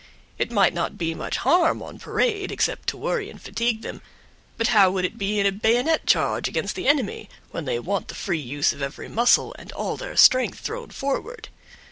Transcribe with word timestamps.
It 0.39 0.49
might 0.51 0.73
not 0.73 0.97
be 0.97 1.13
much 1.13 1.37
harm 1.37 1.83
on 1.83 1.99
parade, 1.99 2.51
except 2.51 2.89
to 2.89 2.97
worry 2.97 3.29
and 3.29 3.39
fatigue 3.39 3.83
them; 3.83 4.01
but 4.57 4.69
how 4.69 4.89
would 4.89 5.05
it 5.05 5.15
be 5.19 5.39
in 5.39 5.45
a 5.45 5.51
bayonet 5.51 6.07
charge 6.07 6.47
against 6.47 6.75
the 6.75 6.87
enemy, 6.87 7.29
when 7.51 7.65
they 7.65 7.77
want 7.77 8.07
the 8.07 8.15
free 8.15 8.39
use 8.41 8.73
of 8.73 8.81
every 8.81 9.07
muscle, 9.07 9.55
and 9.59 9.71
all 9.73 9.97
their 9.97 10.15
strength 10.17 10.59
thrown 10.61 10.89
forward? 10.89 11.49